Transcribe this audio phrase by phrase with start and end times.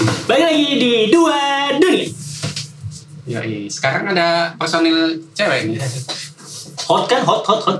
[0.00, 2.08] Balik lagi di dua dunia.
[3.28, 3.68] Ya, iya.
[3.68, 5.76] Sekarang ada personil cewek nih.
[6.88, 7.20] Hot kan?
[7.22, 7.78] Hot, hot, hot.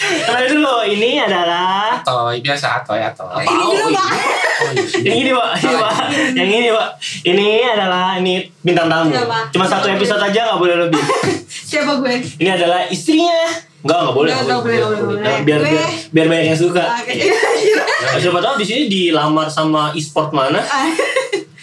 [0.00, 3.44] Kenalin dulu, ini adalah Toy biasa Toy atau Apa?
[3.44, 4.12] Ini dulu bang.
[5.06, 5.94] yang ini pak, ini pak,
[6.34, 6.88] yang ini pak.
[7.22, 8.34] Ini adalah ini
[8.64, 9.12] bintang tamu.
[9.52, 11.02] Cuma satu episode aja nggak boleh lebih.
[11.70, 12.16] Siapa gue?
[12.40, 13.69] Ini adalah istrinya.
[13.80, 14.30] Enggak, nggak boleh.
[14.30, 15.36] Nggak, nggak boleh, boleh.
[15.40, 16.82] Biar, biar, biar banyak yang suka.
[16.96, 17.12] Oke.
[18.02, 20.58] Nah, siapa tahu di sini dilamar sama e-sport mana?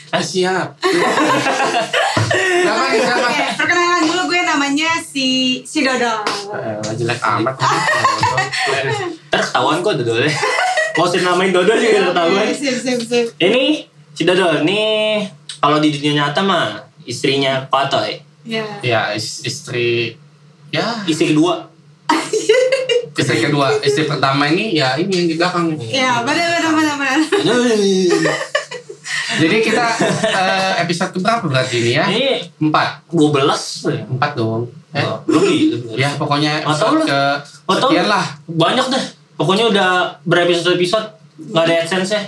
[0.08, 0.76] Ah, siap.
[0.80, 3.28] Siapa nih siapa?
[3.54, 5.26] Perkenalan dulu gue namanya si
[5.62, 6.24] si Dodo.
[6.50, 7.54] Eh, jelek amat.
[9.28, 10.26] Ntar ketahuan kok Dodol.
[10.96, 12.44] Mau usah namain Dodol juga ketahuan.
[12.50, 13.26] Sip, sip, sip.
[13.38, 14.80] Ini si Dodol, ini
[15.58, 18.16] kalau di dunia nyata mah istrinya Patoy.
[18.42, 18.64] Ya.
[18.80, 20.16] Ya, is- istri
[20.70, 21.68] ya Istri kedua.
[23.20, 25.74] istri kedua, istri pertama ini ya ini yang di belakang.
[25.82, 27.20] Ya, benar benar benar benar.
[29.38, 29.86] Jadi kita
[30.34, 32.06] eh, episode keberapa berarti ini ya?
[32.10, 32.26] Ini
[32.58, 34.72] Empat, 12 empat dong.
[34.96, 35.58] Eh, lebih,
[35.94, 37.20] ya pokoknya episode ke
[37.70, 38.26] sekian lah.
[38.50, 39.04] Banyak deh.
[39.38, 39.90] Pokoknya udah
[40.26, 41.06] berepisode-episode
[41.54, 42.22] nggak ada AdSense nya.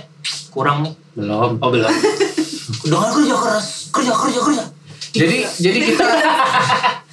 [0.54, 0.94] Kurang nih.
[1.18, 1.58] Belum.
[1.58, 1.90] Oh belum.
[2.86, 4.64] Udah kerja keras, kerja kerja kerja.
[5.10, 6.06] Jadi jadi kita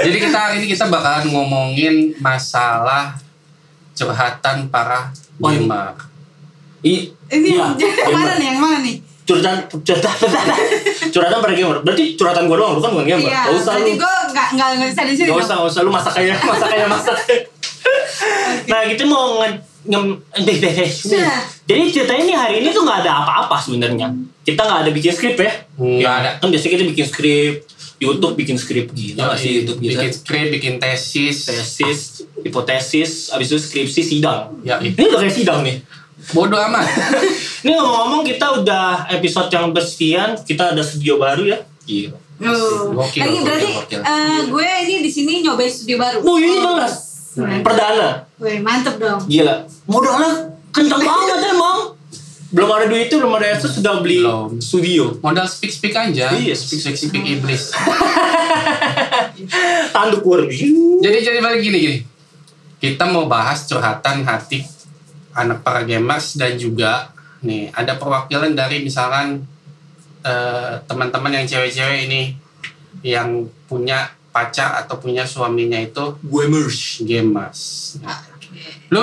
[0.00, 3.14] jadi kita hari ini kita bakalan ngomongin masalah
[3.92, 5.92] curhatan para gamer.
[6.80, 7.76] I, Ini iya, yang mana
[8.08, 8.34] gamer.
[8.34, 8.46] nih?
[8.48, 8.96] Yang mana nih?
[9.22, 10.12] Curhatan, curhatan,
[11.12, 11.76] curhatan para gamer.
[11.80, 13.28] Berarti curhatan gue doang, lu kan bukan gamer.
[13.28, 14.00] Iya, Gak usah berarti lu.
[14.00, 15.28] gue nggak nggak nggak bisa di sini.
[15.28, 17.16] Gak usah, gak usah lu masak aja, masak aja, masak.
[18.66, 19.48] Nah, kita mau nge
[19.86, 20.04] ngem.
[21.64, 24.08] Jadi ceritanya ini hari ini tuh nggak ada apa-apa sebenarnya.
[24.42, 25.52] Kita nggak ada bikin skrip ya.
[25.76, 26.30] Nggak ada.
[26.40, 27.54] Kan biasanya kita bikin skrip,
[28.00, 30.16] YouTube bikin skrip gitu nggak sih YouTube bikin gitu.
[30.18, 31.44] skrip, bikin tesis.
[31.44, 32.00] Tesis,
[32.40, 34.56] hipotesis, abis itu skripsi sidang.
[34.60, 35.84] Ya, Ini udah kayak sidang nih.
[36.32, 36.84] bodoh amat.
[37.62, 41.58] Ini ngomong-ngomong kita udah episode yang bersekian, kita ada studio baru ya.
[41.82, 42.16] Gila.
[42.40, 42.96] Oh.
[42.96, 44.00] Gokil, Lagi berarti gokil.
[44.00, 46.18] eh, gue ini di sini nyobain studio baru.
[46.20, 46.92] Oh ini banget.
[47.60, 48.24] Perdana.
[48.36, 49.20] Wih, mantep dong.
[49.24, 49.68] Gila.
[49.84, 51.78] Modalnya kencang banget emang.
[52.50, 54.58] Belum ada duit itu, belum ada AdSense sudah beli Belum.
[54.58, 55.02] studio.
[55.18, 56.30] Modal speak speak aja.
[56.30, 57.70] Iya, speak speak- speak, speak iblis.
[59.94, 60.40] Tanduk war.
[60.98, 61.96] jadi jadi balik gini gini.
[62.76, 64.60] Kita mau bahas curhatan hati
[65.30, 69.44] anak para gamers dan juga nih ada perwakilan dari misalkan
[70.20, 72.20] eh, teman-teman yang cewek-cewek ini
[73.00, 77.02] yang punya pacar atau punya suaminya itu Gamers.
[77.02, 77.60] gamers.
[78.88, 79.02] Lu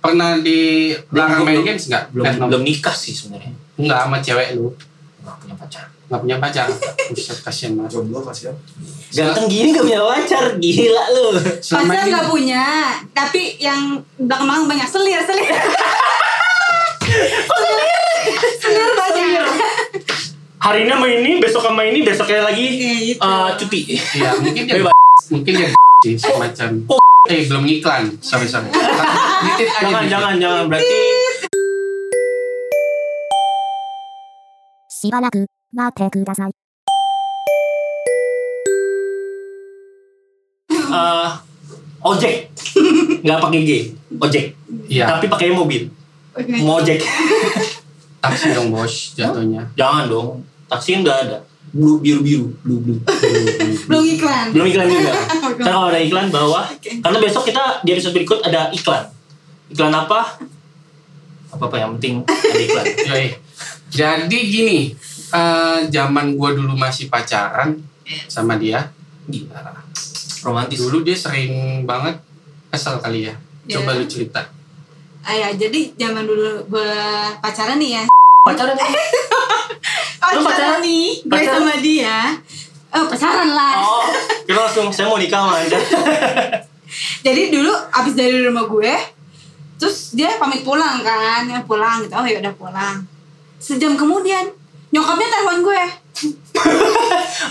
[0.00, 1.06] pernah dilarang
[1.36, 1.66] Belum, main belum.
[1.66, 2.04] games nggak?
[2.10, 3.52] Belum Eh, belum nikah sih sebenarnya.
[3.76, 4.72] Enggak sama cewek lu.
[5.20, 5.84] Nggak punya pacar.
[6.08, 6.66] Nggak punya pacar.
[7.06, 7.90] Buset kasihan banget.
[7.92, 8.54] jomblo kasihan
[9.10, 11.26] Ganteng gini gak punya pacar, gila lu.
[11.60, 12.64] Selama Pacar nggak punya,
[13.10, 13.80] tapi yang
[14.16, 15.50] belakang belakang banyak selir selir.
[17.02, 17.78] selir,
[18.62, 19.46] selir banyak.
[20.60, 23.18] Hari ini sama ini, besok sama ini, besoknya lagi gitu.
[23.18, 23.80] eh, cuti.
[24.14, 24.74] Iya, mungkin dia
[25.26, 25.68] mungkin dia
[26.04, 26.70] sih semacam.
[27.28, 28.72] Eh belum iklan, sampai sampai.
[29.44, 29.84] Ditit aja.
[29.84, 30.96] Jangan jangan jangan berarti.
[34.88, 35.44] Shibanaku,
[35.76, 36.52] mate kudasai.
[40.88, 41.28] Uh,
[42.08, 42.48] ojek,
[43.28, 43.70] nggak pakai G,
[44.16, 44.56] ojek.
[44.88, 45.12] Iya.
[45.12, 45.92] Tapi pakai mobil.
[46.64, 47.04] Mau ojek.
[48.24, 49.68] Taksi dong bos jatuhnya.
[49.76, 50.40] Jangan dong,
[50.72, 51.49] taksi nggak ada.
[51.70, 52.98] Blue biru biru, blue blue.
[53.86, 54.50] Belum iklan.
[54.50, 55.12] Belum iklan juga.
[55.60, 56.66] Ntar kalau ada iklan bawah.
[56.66, 56.98] Oke.
[56.98, 59.06] Karena besok kita di episode berikut ada iklan.
[59.70, 60.40] Iklan apa?
[61.50, 62.86] Apa apa yang penting ada iklan.
[63.14, 63.26] Yoi.
[63.90, 64.78] Jadi gini,
[65.30, 67.78] eh, zaman gua dulu masih pacaran
[68.26, 68.90] sama dia.
[69.30, 69.62] Gila.
[70.42, 70.80] Romantis.
[70.80, 72.18] Dulu dia sering banget
[72.70, 73.34] kesel kali ya.
[73.70, 73.98] Coba Iya.
[74.02, 74.42] lu cerita.
[75.20, 76.90] Ah, ya, jadi zaman dulu gue
[77.38, 78.02] pacaran nih ya.
[78.50, 78.74] Pacaran?
[80.34, 80.78] Lu pacaran?
[80.82, 82.34] nih, gue sama dia.
[82.90, 83.74] Oh pacaran lah.
[83.78, 84.02] Oh,
[84.46, 85.78] kita langsung saya mau nikah sama anda.
[87.26, 88.94] Jadi dulu abis dari rumah gue,
[89.78, 92.14] terus dia pamit pulang kan, ya pulang gitu.
[92.18, 92.96] Oh ya udah pulang.
[93.62, 94.50] Sejam kemudian
[94.90, 95.82] nyokapnya telepon gue.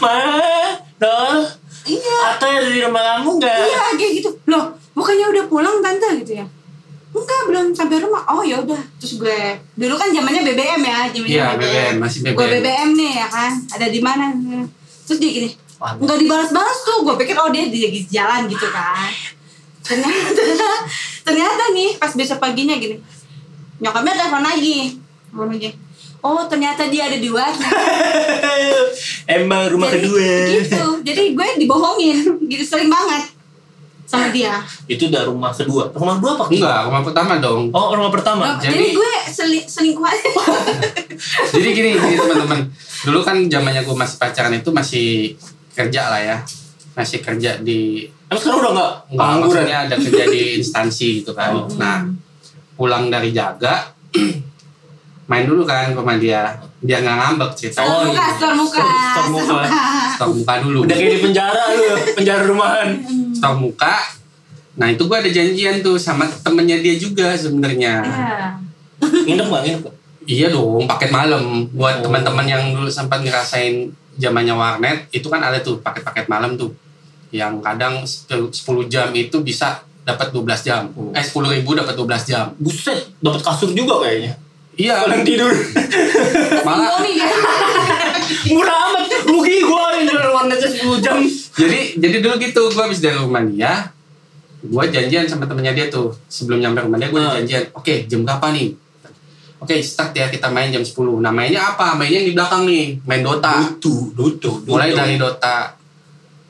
[0.04, 0.36] Mana?
[1.00, 1.40] Dol?
[1.88, 3.60] Iya, Atau yang dari rumah kamu nggak?
[3.64, 4.30] iya kayak gitu.
[4.46, 6.46] Loh, bukannya udah pulang tante gitu ya?
[7.10, 8.22] Enggak, belum sampai rumah.
[8.30, 8.78] Oh ya udah.
[9.02, 9.40] Terus gue
[9.74, 12.62] dulu kan zamannya BBM ya, zamannya Iya, BBM, masih Gue BBM.
[12.62, 14.26] BBM nih ya kan, ada di mana?
[15.10, 17.02] Terus dia gini, Wah, nggak dibalas-balas tuh.
[17.08, 19.10] Gue pikir oh dia di di jalan gitu kan.
[19.82, 20.70] Ternyata
[21.26, 23.02] ternyata nih pas besok paginya gini,
[23.82, 25.00] nyokapnya telepon lagi,
[25.32, 25.70] telepon lagi.
[26.20, 27.70] Oh ternyata dia ada di warna.
[29.40, 30.30] Emang rumah Jadi, kedua.
[30.52, 30.84] Gitu.
[31.08, 32.18] Jadi gue dibohongin,
[32.52, 33.39] gitu sering banget.
[34.10, 34.58] Sama dia.
[34.90, 35.94] Itu udah rumah kedua.
[35.94, 36.44] Rumah kedua apa?
[36.50, 37.70] Enggak, rumah pertama dong.
[37.70, 38.44] Oh, rumah pertama.
[38.44, 40.30] Nah, jadi- jadi, gue seli, selingkuh aja.
[41.54, 42.60] Jadi gini, gini teman-teman.
[43.06, 45.38] Dulu kan zamannya gue masih pacaran itu masih
[45.72, 46.38] kerja lah ya.
[46.96, 49.62] Masih kerja di Emang sekarang udah nggak Enggak, pengangguran?
[49.62, 51.52] maksudnya ada kerja di instansi gitu kan.
[51.54, 51.66] Oh.
[51.76, 52.06] Nah,
[52.74, 53.90] pulang dari jaga,
[55.26, 56.58] main dulu kan ke rumah dia.
[56.80, 57.84] Dia nggak ngambek cerita.
[57.84, 58.26] Oh, muka, iya.
[58.32, 58.80] setor muka.
[58.86, 59.62] Setor muka.
[60.16, 60.80] Stok muka dulu.
[60.88, 61.84] Udah kayak di penjara lu,
[62.16, 62.88] penjara rumahan.
[63.40, 63.96] Stok muka.
[64.76, 68.04] Nah, itu gue ada janjian tuh sama temennya dia juga sebenarnya.
[68.04, 68.36] Iya.
[69.00, 69.64] Nginep nggak?
[70.24, 71.66] Iya dong, paket malam.
[71.72, 72.04] Buat Oh.
[72.06, 76.76] teman-teman yang dulu sempat ngerasain zamannya warnet, itu kan ada tuh paket-paket malam tuh.
[77.32, 78.52] Yang kadang 10
[78.86, 80.92] jam itu bisa dapat 12 jam.
[80.94, 81.10] Oh.
[81.12, 82.52] Eh 10 ribu dapat 12 jam.
[82.56, 84.36] Buset, dapat kasur juga kayaknya.
[84.76, 85.52] Iya, Kalian tidur.
[86.62, 87.00] malah.
[88.48, 89.04] Murah amat.
[89.26, 91.18] Rugi gua yang jual warnetnya 10 jam.
[91.52, 93.92] jadi jadi dulu gitu gue habis dari rumah dia
[94.60, 97.36] gue janjian sama temennya dia tuh sebelum nyampe rumah dia gue Ah.
[97.36, 98.72] janjian oke jam berapa nih
[99.58, 103.00] oke start ya kita main jam 10 nah mainnya apa mainnya yang di belakang nih
[103.04, 105.76] main Dota Dutu, dutu, mulai dari Dota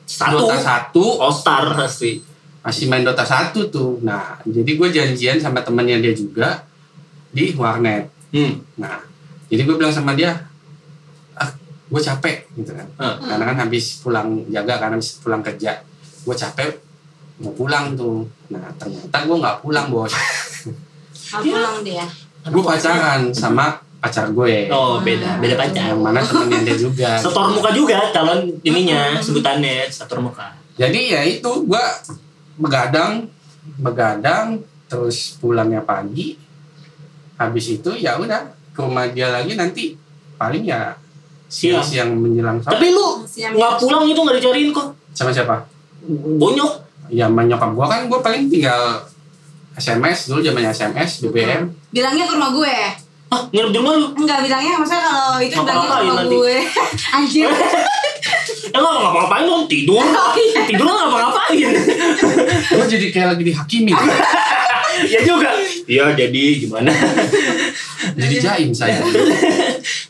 [0.04, 0.46] satu.
[0.46, 2.12] Dota 1 All Star pasti.
[2.60, 6.62] masih main Dota 1 tuh nah jadi gue janjian sama temennya dia juga
[7.28, 8.62] di warnet Hmm.
[8.76, 9.02] nah
[9.46, 10.49] jadi gue bilang sama dia
[11.90, 12.86] gue capek gitu kan.
[13.02, 13.18] Ah.
[13.18, 15.82] karena kan habis pulang jaga karena habis pulang kerja.
[16.22, 16.70] Gue capek
[17.42, 18.22] mau pulang tuh.
[18.54, 20.14] Nah ternyata gue nggak pulang bos.
[21.30, 22.02] Mau pulang dia.
[22.42, 24.66] gue pacaran sama pacar gue.
[24.72, 25.94] Oh, beda, beda pacar.
[25.94, 27.10] yang mana temennya dia juga.
[27.20, 30.56] Setor muka juga calon ininya sebutannya setor muka.
[30.74, 31.84] jadi ya itu gue
[32.56, 33.28] begadang
[33.78, 34.58] begadang
[34.90, 36.34] terus pulangnya pagi.
[37.38, 39.94] Habis itu ya udah ke rumah dia lagi nanti
[40.40, 40.96] paling ya
[41.50, 41.82] Siang.
[41.82, 44.86] siang menjelang sore Tapi lu nggak pulang itu nggak dicariin kok.
[45.10, 45.66] sama siapa
[46.32, 46.72] Bonyok.
[47.08, 49.02] ya sama nyokap gue kan gue paling tinggal
[49.72, 52.74] SMS dulu zamannya SMS BBM Bilangnya ke rumah gue.
[53.28, 54.06] Ah, nginep di rumah lu?
[54.12, 56.34] Enggak bilangnya maksudnya kalau itu bilangnya ke rumah nanti?
[56.34, 56.56] gue.
[57.16, 57.50] Anjir.
[58.70, 59.98] Ya nggak ngapa-ngapain dong tidur.
[60.06, 60.62] Oh, iya.
[60.62, 61.68] Tidur nggak ngapa-ngapain.
[62.70, 63.90] gue jadi kayak lagi dihakimi
[65.08, 65.50] ya juga.
[65.84, 66.90] Iya jadi gimana?
[68.14, 69.00] jadi jaim saya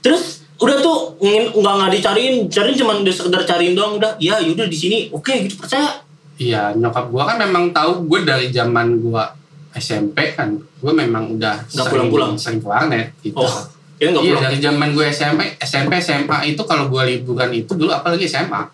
[0.00, 4.12] Terus udah tuh ngin- nggak nggak dicariin, cariin cuma udah sekedar cariin doang udah.
[4.16, 6.04] Ya yaudah di sini, oke gitu percaya.
[6.36, 9.28] Iya, nyokap gua kan memang tahu gue dari zaman gua
[9.70, 12.32] SMP kan, gue memang udah Nggak sering- pulang-pulang?
[12.34, 13.36] sering ke warnet gitu.
[13.36, 13.48] Oh,
[13.96, 14.42] ya iya, pulang.
[14.42, 18.66] dari zaman gue SMP, SMP, SMA itu kalau gue liburan itu dulu apalagi SMA.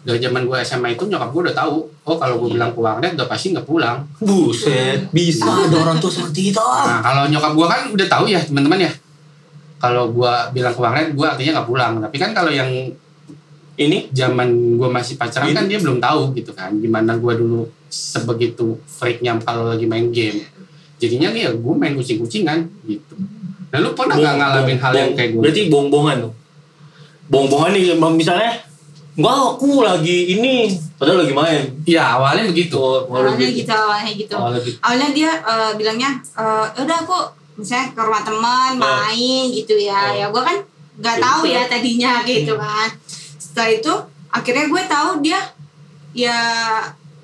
[0.00, 3.12] Dari zaman gue SMA itu nyokap gue udah tahu, oh kalau gue bilang ke warnet
[3.12, 4.02] udah pasti nggak pulang.
[4.18, 6.58] Buset, bisa ada orang tuh seperti itu.
[6.58, 8.92] Nah, kalau nyokap gua kan udah tahu ya teman-teman ya.
[9.78, 11.92] Kalau gua bilang ke warnet, gua artinya nggak pulang.
[11.98, 12.70] Tapi kan kalau yang
[13.78, 17.62] Ini zaman gue masih pacaran Ini- kan dia belum tahu gitu kan gimana gue dulu
[17.86, 20.42] sebegitu freaknya kalau lagi main game
[20.98, 23.14] jadinya ya gue main kucing-kucingan gitu
[23.70, 26.32] nah lu pernah nggak ngalamin hal yang kayak gue Berarti bohong-bohongan tuh.
[27.30, 27.82] Bohong-bohongan nih
[28.18, 28.50] misalnya
[29.14, 31.62] Enggak, aku lagi ini padahal lagi main.
[31.86, 34.34] ya awalnya begitu Oh, Awalnya gitu, awalnya gitu.
[34.34, 34.78] Awalnya gitu.
[34.82, 37.18] Awalnya dia eh, bilangnya, eh, udah aku
[37.58, 38.86] misalnya ke rumah teman Oh.
[39.02, 39.98] main gitu ya.
[40.06, 40.14] Oh.
[40.14, 40.56] Ya gue kan
[40.96, 42.88] nggak Ya, tahu ya tadinya gitu kan.
[43.36, 43.92] Setelah itu
[44.30, 45.40] akhirnya gue tahu dia
[46.12, 46.38] ya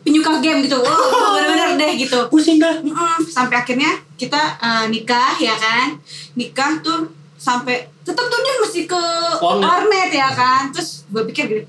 [0.01, 0.77] penyuka game gitu.
[0.77, 0.93] Wah,
[1.35, 2.19] bener-bener deh gitu.
[2.29, 2.75] Pusing dah.
[2.77, 5.95] Mm-mm, sampai akhirnya kita eh, nikah ya kan
[6.35, 9.03] nikah tuh sampai tetap tuh dia mesti ke
[9.37, 9.59] Warnet.
[9.61, 11.63] warnet ya kan terus gue pikir gini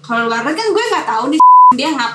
[0.00, 1.40] kalau warnet kan gue nggak tahu nih
[1.74, 2.12] dia ngap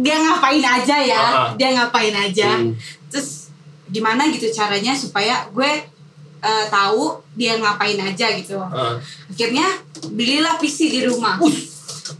[0.00, 1.48] dia ngapain aja ya Ah.
[1.54, 2.74] dia ngapain aja Hmm.
[3.06, 3.45] terus
[3.88, 5.70] gimana gitu caranya supaya gue
[6.38, 7.02] eh, tahu
[7.32, 8.94] dia ngapain aja gitu Heeh.
[9.28, 9.66] akhirnya
[10.08, 11.38] belilah PC di rumah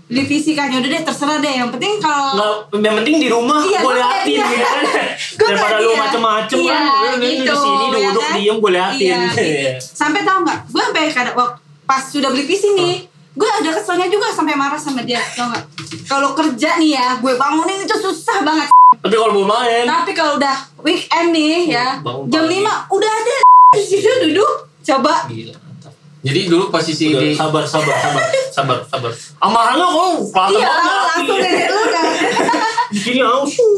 [0.07, 3.59] beli PC kan yaudah deh terserah deh yang penting kalau Nggak, yang penting di rumah
[3.61, 4.51] Iya, gue liatin liatin.
[4.53, 4.79] gitu kan.
[5.47, 5.99] Daripada lu ya.
[6.01, 6.83] macem-macem Iya, kan.
[6.83, 8.35] Lu di gitu, sini ya duduk kan?
[8.35, 9.15] diem gue liatin.
[9.37, 9.73] Iya.
[10.01, 12.95] sampai tahu nggak gue sampai kadang wak- pas sudah beli PC nih
[13.33, 15.65] gue ada keselnya juga sampai marah sama dia tau nggak
[16.05, 18.67] kalau kerja nih ya gue bangunin itu susah banget
[19.07, 22.59] Tapi kalau mau main, tapi kalau udah weekend nih ya Bangun jam pagi.
[22.61, 23.37] 5 udah ada
[23.77, 24.51] di situ duduk
[24.83, 25.55] coba gila.
[25.55, 25.93] mantap.
[26.21, 29.11] jadi dulu posisi Udah, di sabar, sabar, sabar, sabar, sabar.
[29.39, 30.75] Amarannya kok kelihatan iya
[31.07, 32.05] langsung dari lu kan
[32.87, 33.71] Di sini langsung.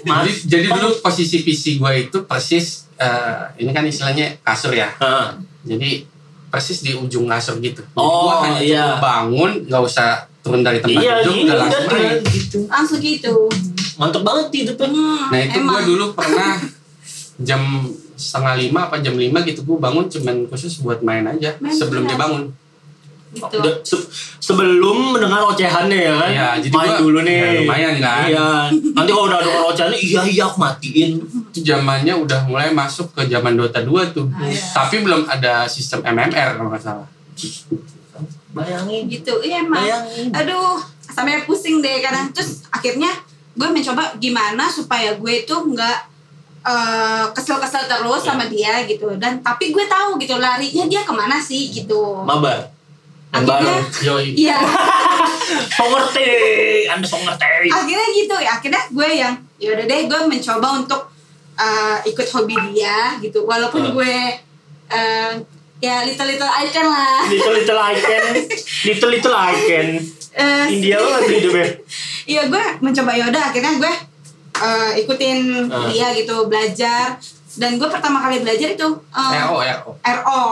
[0.00, 5.26] jadi, jadi dulu posisi PC gue itu persis eh, ini kan istilahnya kasur ya Heeh.
[5.64, 5.90] jadi
[6.46, 8.86] persis di ujung kasur gitu jadi Oh, gua hanya iya.
[8.96, 10.08] bangun nggak usah
[10.40, 12.58] turun dari tempat Iya, duduk udah udah langsung main gitu.
[12.66, 13.32] langsung gitu
[14.00, 14.88] Mantap banget hidupnya.
[14.88, 16.56] Hmm, Nah itu gue dulu pernah
[17.38, 17.60] jam
[18.14, 22.04] setengah lima apa jam lima gitu gue bangun cuman khusus buat main aja Main sebelum
[22.04, 22.48] dia bangun.
[23.30, 27.50] gitu Udah, se- sebelum mendengar ocehannya ya kan Iya, jadi main gua- dulu nih ya,
[27.56, 28.24] lumayan kan.
[28.26, 28.48] iya
[28.90, 31.10] nanti kalau udah dengar ocehannya iya iya aku matiin
[31.46, 34.26] Itu zamannya udah mulai masuk ke zaman Dota 2 tuh.
[34.30, 34.58] Ah, iya.
[34.74, 37.06] Tapi belum ada sistem MMR kalau nggak salah.
[38.50, 40.28] bayangin gitu iya emang Bayangin.
[40.30, 43.08] aduh sampai pusing deh kadang terus akhirnya
[43.52, 45.98] gue mencoba gimana supaya gue itu nggak
[46.60, 49.10] eh, kesel-kesel terus sama dia gitu.
[49.16, 52.20] Dan tapi gue tahu gitu larinya dia ke mana sih gitu.
[52.20, 52.68] Mabar.
[53.30, 53.86] Akhirnya-
[54.44, 54.58] iya.
[55.70, 56.26] So ngerti
[56.86, 61.10] anda so ngerti akhirnya gitu ya akhirnya gue yang ya udah deh gue mencoba untuk
[61.56, 63.42] eh, ikut hobi dia gitu.
[63.44, 63.94] Walaupun Hmm.
[63.94, 64.14] gue
[64.90, 65.32] eh,
[65.80, 67.24] ya little little icon lah.
[67.26, 68.24] Little little icon
[68.88, 69.88] little little icon
[70.30, 71.66] Eh, India banget tuh hidupnya
[72.30, 73.92] Iya gue mencoba yaudah akhirnya gue
[74.56, 75.84] eh, ikutin Ah.
[75.84, 77.18] dia gitu belajar
[77.52, 79.90] dan gue pertama kali belajar itu eh, RO, RO.
[79.98, 80.42] RO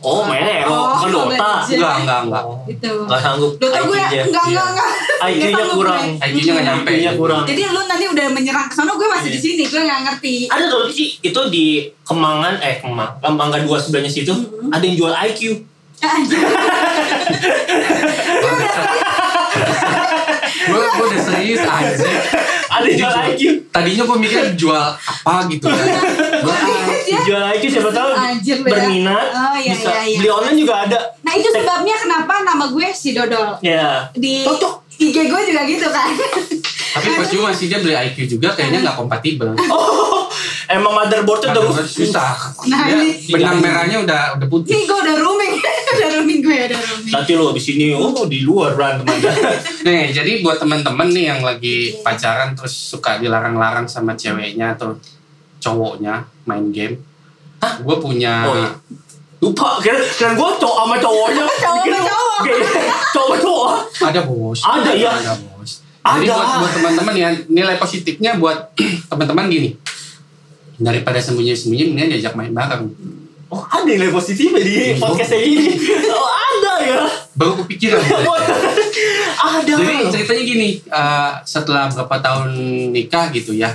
[0.00, 1.50] oh mainnya Ero Oh, kan Dota.
[1.66, 2.44] Enggak, enggak, enggak.
[2.68, 2.92] gitu.
[3.04, 4.22] nggak sanggup Dota gue IQ-nya.
[4.24, 4.90] enggak enggak enggak.
[5.20, 5.98] IQ-nya Nggak sanggup kurang.
[6.00, 6.24] gue.
[6.24, 6.90] IQ-nya nggak nyampe.
[6.90, 9.34] IQ-nya kurang Jadi lu nanti udah menyerang ke sana gue masih Iya.
[9.34, 10.34] di sini gue nggak ngerti.
[10.46, 11.66] ada tuh sih itu di
[12.00, 14.70] Kemangan eh Kemang Mangga dua sebelahnya situ Mm-hmm.
[14.70, 15.40] ada yang jual IQ
[16.00, 16.40] Anjir.
[18.40, 18.52] Gue
[20.62, 20.76] gue
[21.06, 22.08] udah serius aja.
[22.70, 25.86] ada jual IQ Tadinya gue mikir jual apa gitu kan.
[26.40, 26.54] Gua,
[27.00, 28.64] Dia jual IQ siapa tahu Anjir ya.
[28.64, 30.18] berminat Oh, iya, bisa iya, iya.
[30.18, 34.74] beli online juga ada Nah itu sebabnya kenapa nama gue si Dodol ya di Cocok.
[35.00, 36.12] IG gue juga gitu kan.
[36.90, 39.48] tapi percuma sih dia beli IQ juga kayaknya nggak kompatibel.
[39.72, 40.28] oh
[40.68, 42.36] emang motherboardnya udah susah.
[42.66, 44.70] Nah, ini- benang merahnya udah udah putih.
[44.70, 45.54] Nih gue udah rooming,
[45.96, 46.79] udah rooming gue udah rooming.
[47.10, 49.30] Nanti lo abis ini oh di luar berantem aja
[49.86, 54.94] Nih, jadi buat teman-teman nih yang lagi pacaran terus suka dilarang-larang sama ceweknya atau
[55.56, 57.00] cowoknya main game.
[57.58, 57.76] Hah?
[57.78, 58.70] Gue punya Oh, iya.
[59.38, 62.40] lupa kira kira gue cowok sama cowoknya Cowok cowok.
[63.10, 64.60] cowok cowok ada bos.
[64.62, 65.10] Ada, iya.
[65.10, 65.70] Ada bos.
[66.00, 66.32] Jadi Ada.
[66.32, 68.72] buat buat teman-teman ya nilai positifnya buat
[69.10, 69.70] teman-teman gini.
[70.76, 72.88] Daripada sembunyi-sembunyi mendingan diajak main bareng.
[73.50, 74.94] oh ada nilai positifnya di Iya.
[74.96, 75.66] podcast kayak gini
[76.14, 76.28] oh
[76.90, 78.02] ya Baru kepikiran.
[79.40, 82.48] ada Jadi ceritanya gini, eh, setelah berapa tahun
[82.90, 83.70] nikah gitu ya,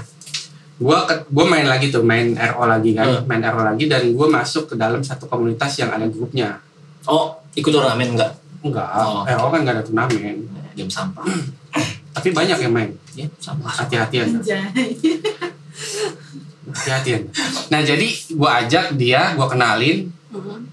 [0.76, 3.24] gua ke- gua main lagi tuh, main RO lagi kan, Hmm.
[3.26, 6.60] main RO lagi dan gua masuk ke dalam satu komunitas yang ada grupnya.
[7.06, 9.22] oh ikut turnamen enggak Enggak, Oh.
[9.24, 10.36] RO kan nggak ada turnamen,
[10.74, 11.22] game sampah
[12.16, 12.90] tapi banyak yang main.
[13.14, 14.62] ya sampah Hati-hatian, Anjay.
[16.68, 17.22] hati-hatian.
[17.68, 20.68] Nah jadi gua ajak dia, gua kenalin, Hmm.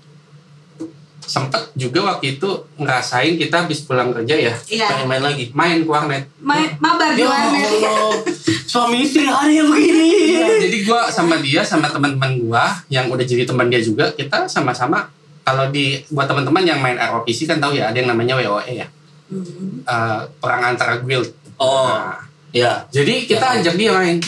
[1.32, 2.44] Sempet juga waktu itu
[2.76, 4.84] ngerasain kita habis pulang kerja ya, Iya.
[4.86, 6.28] pengen main lagi main ke warnet.
[6.38, 7.64] Ma- mabar di ya warnet.
[7.72, 8.20] Allah
[8.64, 13.22] suami istri ada yang begini Iya, jadi gua sama dia sama teman-teman gua yang udah
[13.22, 15.08] jadi teman dia juga kita sama-sama
[15.42, 18.88] kalau di buat teman-teman yang main ROPC kan tahu ya ada yang namanya WOE ya
[19.24, 19.80] Hmm.
[19.82, 21.24] Eh, perang antara guild.
[21.56, 22.20] oh Nah,
[22.50, 24.20] ya jadi kita ajak dia main.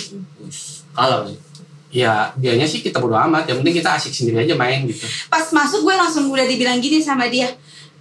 [0.90, 1.36] kalau sih
[1.94, 3.46] Ya dianya sih kita bodo amat.
[3.46, 5.06] Yang penting kita asik sendiri aja main gitu.
[5.30, 7.46] Pas masuk gue langsung udah dibilang gini sama dia.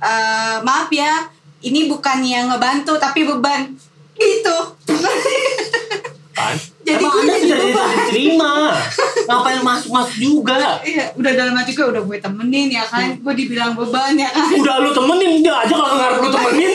[0.01, 1.29] "Eh, maaf ya,
[1.61, 3.69] ini bukan yang ngebantu tapi beban.
[4.17, 4.57] Gitu.
[6.83, 8.75] Jadi gue jadi diterima
[9.23, 13.15] ngapain masuk masuk juga Iya, udah dalam hati gue udah gue temenin ya kan.
[13.23, 14.51] Gue dibilang beban ya kan.
[14.59, 16.71] udah lu temenin dia aja kalau ngarep lu temenin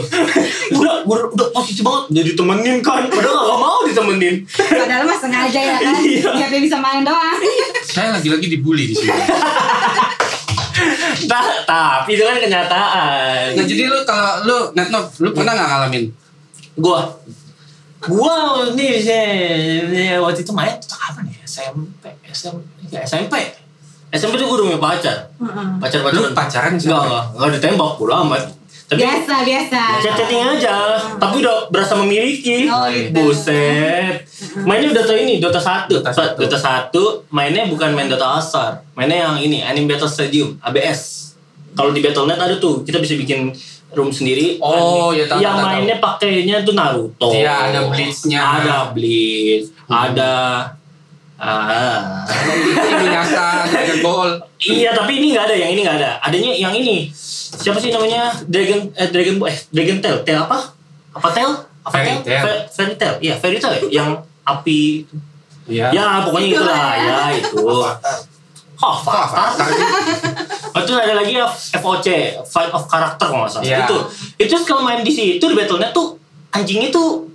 [0.80, 5.60] udah udah udah posisi banget jadi temenin kan padahal gak mau ditemenin Padahal mah sengaja
[5.60, 5.94] ya kan.
[6.00, 6.30] Iya.
[6.32, 7.38] Biar dia bisa main doang.
[7.84, 9.12] Saya lagi-lagi dibully di sini.
[11.30, 16.04] nah, tapi itu kan kenyataan Nah jadi lu kalau lu Netno, lu pernah nggak ngalamin?
[16.74, 17.06] gua
[18.06, 18.34] gua
[18.72, 19.26] nih saya
[20.18, 21.38] waktu itu main tuh kapan ya?
[21.44, 23.34] SMP SMP ya, SMP
[24.10, 25.16] SMP tuh gua udah punya pacar.
[25.36, 25.66] Heeh.
[25.80, 26.32] pacar Lu pacaran.
[26.32, 27.02] pacaran enggak siapa?
[27.02, 28.42] enggak enggak ditembak bodo amat.
[28.84, 29.80] Tapi Biasa, biasa.
[29.96, 30.76] chat chatting aja
[31.16, 32.68] tapi udah berasa memiliki.
[32.68, 33.16] Oh, gitu.
[33.16, 34.20] buset.
[34.60, 36.36] Mainnya Dota ini Dota 1 Dota satu.
[36.36, 36.92] Dota 1
[37.32, 41.32] mainnya bukan main Dota Asar mainnya yang ini Anime Battle Stadium ABS
[41.72, 43.50] kalau di Battle.net ada tuh kita bisa bikin
[43.94, 44.70] room sendiri Oh,
[45.08, 45.16] Anime.
[45.16, 48.40] ya, tahu, yang tahu, mainnya pakainya tuh Naruto Iya, ada Bleach-nya.
[48.40, 49.94] ada Bleach Hmm.
[50.00, 50.32] ada
[51.36, 54.30] ah Ini nyasa Dragon Ball.
[54.56, 56.10] Iya tapi ini nggak ada yang ini nggak ada.
[56.18, 57.10] Adanya yang ini.
[57.10, 60.16] Siapa sih namanya Dragon eh Dragon eh Dragon Tail.
[60.22, 60.58] Tail apa?
[61.12, 61.50] Apa Tail?
[61.82, 62.40] Apa Fairy Tail.
[62.40, 63.14] Fa- Fairy Tail.
[63.20, 63.80] Iya Fairy Tail ya.
[63.94, 64.10] yang
[64.42, 65.04] api.
[65.66, 65.86] Iya.
[65.90, 67.16] Ya pokoknya Itulah ya.
[67.34, 67.60] itu.
[67.60, 67.92] Oh,
[68.74, 68.94] Kok
[70.74, 70.82] Avatar?
[70.84, 71.46] Itu ada lagi ya
[71.78, 72.06] FOC,
[72.42, 73.64] Fight of Character kalau nggak salah.
[73.64, 73.78] Iya.
[73.86, 73.96] Itu.
[74.36, 76.18] Itu kalau main di situ di Battle.net tuh
[76.50, 77.30] anjingnya tuh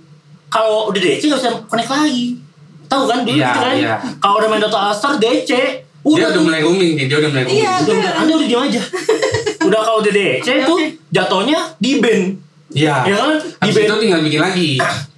[0.46, 2.36] kalau udah DC nggak bisa connect lagi.
[2.84, 3.74] Tahu kan dulu Iya, gitu kan?
[3.74, 3.94] iya.
[4.18, 6.42] Kalau udah main Dota Astar DC, Dia udah tuh.
[6.42, 7.60] mulai roaming nih, dia udah mulai roaming.
[7.60, 7.72] Iya.
[7.80, 8.82] Udah, udah, anda udah diam aja.
[9.68, 10.78] udah kalau udah DC tuh
[11.08, 12.24] jatuhnya di band
[12.70, 12.94] Iya.
[13.06, 13.30] ya kan
[13.60, 14.70] di band itu tinggal bikin lagi.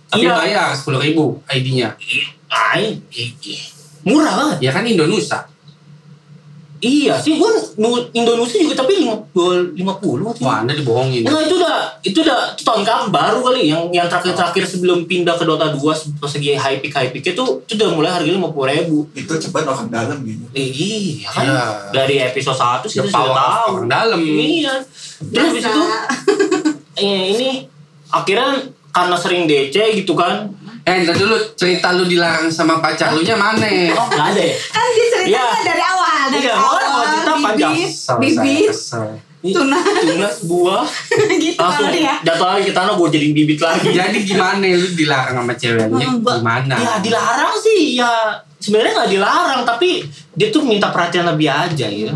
[0.06, 0.32] Tapi Iya.
[0.36, 1.96] bayar sepuluh ribu ID-nya.
[2.46, 3.00] Ay,
[4.02, 5.48] murah banget Ya kan Indonesia.
[6.82, 7.46] Iya sih gua
[7.76, 9.14] nu- Indonesia juga tapi lima
[9.72, 11.22] lima puluh Wah, Anda dibohongin.
[11.22, 15.32] Nah itu udah itu udah itu tahun baru kali yang yang terakhir terakhir sebelum pindah
[15.32, 15.78] ke Dota 2
[16.18, 19.30] pas lagi high peak high peak itu itu udah mulai harganya lima puluh ribu Itu
[19.32, 20.42] cepat orang dalam gitu.
[20.52, 21.64] iya kan Iya.
[21.94, 24.18] dari episode 1 sih sudah tahu orang dalam.
[24.18, 24.74] iya
[25.22, 25.82] terus habis itu
[26.96, 27.48] eh, ini
[28.08, 28.58] akhirnya
[28.90, 30.50] karena sering DC gitu kan
[30.82, 33.70] Eh, ntar dulu cerita lu dilarang sama pacar lu nya mana?
[33.94, 35.46] oh nggak ada ya kan dia ceritanya Iya.
[35.62, 35.82] dari
[36.28, 37.74] dari Iya, awal kalau cerita panjang.
[38.18, 38.70] bibit.
[39.42, 39.74] Tuna.
[39.74, 40.86] tunas buah
[41.42, 44.86] gitu langsung kali ya jatuh lagi ke tanah gue jadi bibit lagi Jadi gimana lu
[44.88, 46.06] dilarang sama ceweknya?
[46.14, 46.74] Gimana?
[46.76, 52.14] ya dilarang sih ya sebenarnya nggak dilarang tapi dia tuh minta perhatian lebih aja ya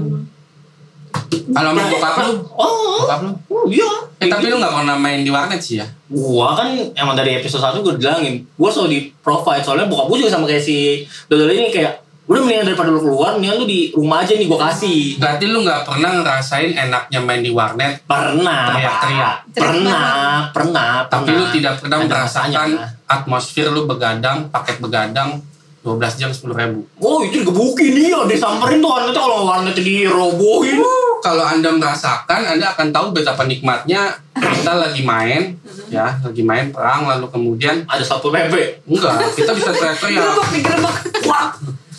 [1.48, 3.30] Kalau sama bokap lu, oh bokap lu.
[3.48, 5.86] oh iya Eh, tapi lu gak pernah main di warnet sih ya?
[6.06, 10.16] gua kan emang dari episode 1 gue bilangin gua selalu di provide soalnya bokap gua
[10.16, 13.80] juga sama kayak si Dodol ini kayak udah mendingan daripada lu keluar mendingan lu di
[13.90, 18.66] rumah aja nih gua kasih Berarti lu gak pernah ngerasain enaknya main di warnet, pernah
[18.68, 19.34] Teriak-teriak.
[19.46, 19.54] Pak.
[19.54, 20.10] pernah
[20.50, 21.38] pernah tapi pernah.
[21.40, 22.86] lu tidak pernah Ada merasakan masanya.
[23.06, 25.38] atmosfer lu begadang, paket begadang
[25.80, 26.82] 12 jam 10 ribu.
[26.98, 30.82] oh itu digebukin dia disamperin tuh warnetnya kalau warnetnya dirobohin
[31.16, 35.54] Kalau anda merasakan, anda akan tahu betapa nikmatnya kita lagi main,
[35.88, 40.22] ya, lagi main perang, lalu kemudian ada satu PP enggak, kita bisa teriak-teriak.
[40.22, 40.96] digerebek digerebek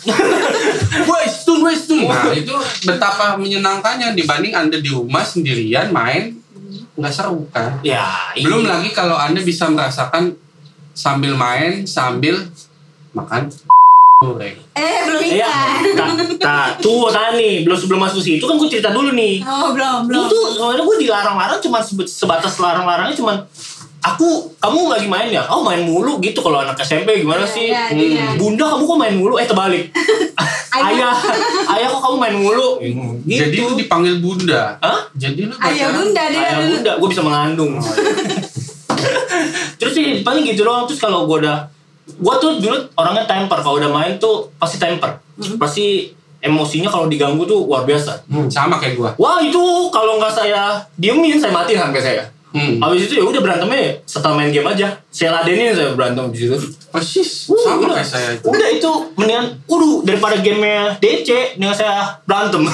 [0.08, 0.18] wah
[1.08, 2.04] Woi, stun, woi, stun.
[2.04, 6.34] Nah, itu betapa menyenangkannya dibanding Anda di rumah sendirian main
[6.98, 7.78] nggak seru kan.
[7.80, 8.70] ya Belum iya.
[8.74, 10.34] lagi kalau Anda bisa merasakan
[10.90, 12.42] sambil main, sambil
[13.10, 13.46] makan
[14.18, 14.58] goreng.
[14.74, 18.90] eh belum Iya, ikan tak, tak, tuh tadi belum sebelum masuk situ kan gue cerita
[18.90, 19.38] dulu nih.
[19.40, 23.36] oh belum belum tuh sebenarnya gue dilarang-larang cuma sebatas larang-larangnya cuman
[23.98, 27.66] aku kamu lagi main ya, oh main mulu gitu kalau anak SMP gimana Iya, sih?
[27.68, 28.24] iya, Hmm, iya.
[28.34, 29.34] Bunda kamu kok main mulu?
[29.36, 29.84] Eh terbalik.
[30.78, 31.12] ayah,
[31.68, 32.68] ayah kok kamu main mulu?
[32.78, 33.02] Gitu.
[33.26, 34.74] Jadi lu dipanggil bunda.
[34.78, 34.98] Hah?
[35.12, 37.72] Jadi lu ayah bunda dia Ayah dulu bunda, gue bisa mengandung.
[39.78, 40.84] Terus sih paling gitu doang.
[40.84, 41.56] Terus kalau gue udah,
[42.08, 43.58] gue tuh dulu orangnya temper.
[43.58, 45.08] Kalau udah main tuh pasti temper.
[45.56, 48.26] Pasti emosinya kalau diganggu tuh luar biasa.
[48.26, 49.10] Hmm, sama kayak gua.
[49.18, 49.58] Wah itu
[49.90, 52.22] kalau nggak saya diemin saya matiin sampai saya.
[52.48, 52.80] Hmm.
[52.80, 54.96] Habis itu ya udah berantemnya setelah main game aja.
[55.08, 56.56] Saya ladenin saya berantem di situ.
[56.88, 57.96] Persis, Uh, sama udah.
[57.96, 58.46] kayak saya itu.
[58.48, 62.64] Udah itu mendingan, udah daripada gamenya DC, mendingan saya berantem.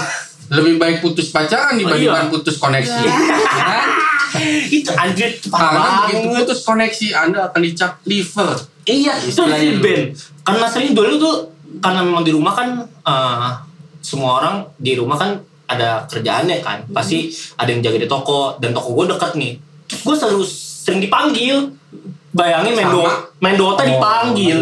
[0.47, 2.31] Lebih baik putus pacaran dibandingkan Iya.
[2.31, 3.03] putus koneksi.
[3.03, 3.81] Ya
[4.71, 6.39] itu anjir parah begitu banget.
[6.43, 8.51] putus koneksi Anda akan dicap liver.
[8.85, 9.41] Iya, itu
[9.81, 10.05] band.
[10.43, 11.35] Karena sering dulu tuh
[11.81, 13.49] karena memang di rumah kan eh,
[13.99, 15.31] semua orang di rumah kan
[15.67, 16.85] ada kerjaannya kan.
[16.91, 19.53] Pasti ada yang jaga di toko dan toko gue dekat nih.
[20.03, 21.71] Gue selalu sering dipanggil.
[22.35, 22.95] Bayangin main, Sama.
[22.95, 23.03] do
[23.39, 24.59] main Dota Oh, dipanggil.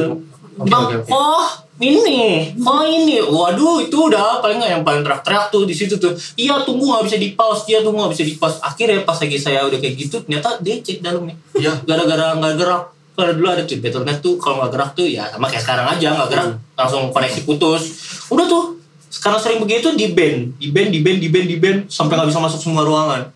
[0.68, 1.08] Bang, oke, oke.
[1.08, 1.44] oh
[1.80, 6.12] ini, oh ini, waduh itu udah paling nggak yang paling teriak-teriak tuh di situ tuh.
[6.36, 8.60] Iya tunggu nggak bisa di pause, iya tunggu nggak bisa di pause.
[8.60, 11.72] Akhirnya pas lagi saya udah kayak gitu, ternyata dia cek dalamnya Iya.
[11.88, 15.44] gara-gara nggak gerak kalau dulu ada tuh Battle.net tuh kalau nggak gerak tuh ya sama
[15.44, 17.82] kayak sekarang aja nggak gerak langsung koneksi putus
[18.28, 18.64] udah tuh
[19.12, 22.29] sekarang sering begitu di band di band di band di band di band sampai nggak
[22.33, 23.29] bisa masuk semua ruangan.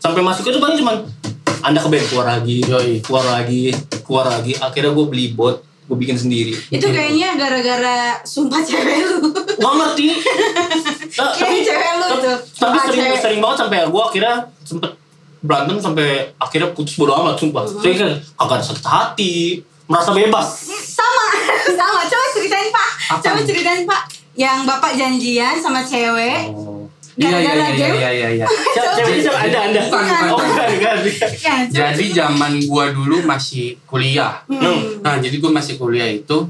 [0.00, 1.04] Sampai masuk itu paling cuman
[1.60, 3.04] anda ke band keluar lagi Yoi.
[3.04, 4.56] keluar lagi keluar lagi.
[4.56, 6.56] Akhirnya gue beli bot gue bikin sendiri.
[6.66, 9.18] Itu kayaknya gara-gara sumpah cewek lu.
[9.54, 10.06] Nggak ngerti.
[11.16, 12.36] Nah, Kayak cewek lu tapi, tuh.
[12.60, 13.20] tapi sering cewek.
[13.24, 14.90] sering banget sampai gue akhirnya sempet
[15.40, 17.64] berantem sampai akhirnya putus bodo amat sumpah.
[17.64, 17.80] Hmm.
[17.80, 19.32] saya kan kagak sakit hati
[19.86, 20.46] merasa bebas.
[20.66, 21.26] Sama
[21.78, 22.00] sama.
[22.04, 22.90] Coba ceritain pak.
[23.08, 23.20] Apa?
[23.22, 24.02] Coba ceritain pak
[24.36, 26.76] yang bapak janjian sama cewek Oh.
[27.16, 27.96] Iya iya iya game?
[27.96, 28.46] iya iya iya.
[29.24, 30.28] Siapa ada anda oh bukan.
[30.36, 31.28] bukan bukan bukan.
[31.40, 34.44] ya, Jadi zaman gua dulu masih kuliah.
[34.44, 35.00] Hmm.
[35.00, 36.44] Nah, jadi gua masih kuliah itu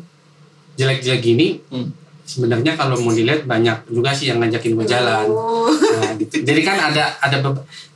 [0.75, 1.63] jelek-jelek gini.
[1.71, 1.95] Hmm.
[2.27, 5.27] Sebenarnya kalau mau dilihat banyak juga sih yang ngajakin gua jalan.
[5.31, 5.71] Oh.
[5.71, 6.43] Nah, gitu.
[6.43, 7.39] Jadi kan ada ada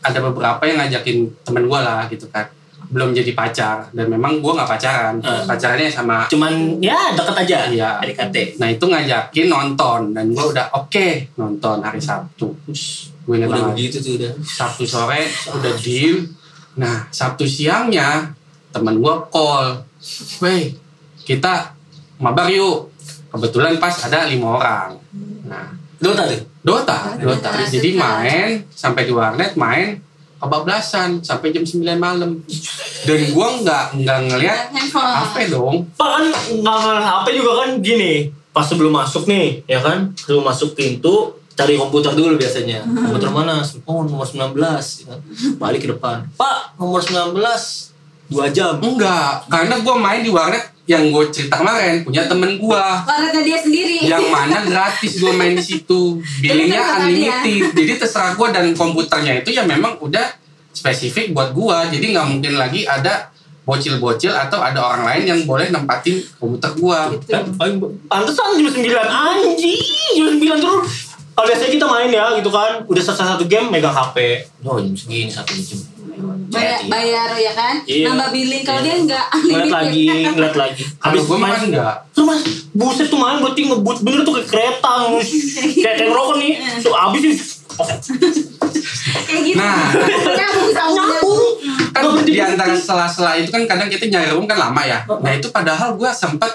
[0.06, 2.46] ada beberapa yang ngajakin temen gua lah gitu kan.
[2.88, 5.14] Belum jadi pacar dan memang gua nggak pacaran.
[5.20, 5.44] Hmm.
[5.44, 7.90] Pacarannya sama cuman ya deket aja Iya.
[8.00, 12.48] PDKT Nah itu ngajakin nonton dan gue udah oke nonton hari Sabtu.
[13.26, 13.76] Gue ingat udah banget.
[13.76, 16.24] begitu tuh udah Sabtu sore udah deal.
[16.80, 18.32] Nah Sabtu siangnya
[18.70, 19.82] teman gue call,
[20.40, 20.72] weh
[21.22, 21.74] kita
[22.18, 22.90] mabar yuk.
[23.30, 24.98] Kebetulan pas ada lima orang.
[25.46, 27.48] Nah Dota tuh Dota, Dota.
[27.48, 29.96] Dota, Jadi main sampai di warnet main
[30.40, 32.40] kebablasan sampai jam 9 malam.
[33.04, 35.84] Dan gue nggak nggak ngeliat HP dong.
[35.94, 38.14] Pak kan nggak ngeliat HP juga kan gini
[38.50, 40.10] pas sebelum masuk nih ya kan?
[40.16, 42.82] Sebelum masuk pintu cari komputer dulu biasanya.
[42.88, 43.60] Komputer mana?
[43.84, 45.20] Oh nomor 19 ya kan.
[45.60, 46.24] balik ke depan.
[46.34, 47.36] Pak nomor 19
[48.30, 48.78] dua jam.
[48.78, 53.56] Enggak, karena gue main di warnet yang gue cerita kemarin punya temen gue Warnanya dia
[53.56, 54.02] sendiri.
[54.02, 56.18] yang mana gratis gue main di situ.
[56.40, 57.70] Billingnya unlimited.
[57.72, 60.26] Jadi terserah gue dan komputernya itu ya memang udah
[60.70, 63.26] spesifik buat gue jadi nggak mungkin lagi ada
[63.60, 67.26] bocil-bocil atau ada orang lain yang boleh nempatin komputer gue Gitu.
[67.28, 70.90] kan paling pantesan jam 9 anjing jam 9 terus.
[71.30, 72.82] Kalau biasanya kita main ya gitu kan.
[72.84, 75.78] Udah selesai satu game megang HP oh jam segini satu jam
[76.50, 77.74] Bayar, bayar ya kan?
[77.86, 78.10] Iya.
[78.10, 79.00] Nambah billing kalau dia Iya.
[79.00, 79.26] enggak.
[79.32, 83.98] ngeliat lagi ngeliat lagi Habis gue main enggak Tuh mas, buset tuh main berarti ngebut
[84.02, 85.28] bener tuh kayak kereta ngus.
[85.78, 86.52] Kayak kayak rokok nih,
[86.84, 87.38] tuh abis
[89.24, 89.56] Kayak gitu.
[89.56, 89.88] Nah.
[90.90, 91.42] nyambung
[91.90, 95.50] kan di antara sela-sela itu kan kadang kita nyari room kan lama ya nah itu
[95.50, 96.50] padahal gue sempet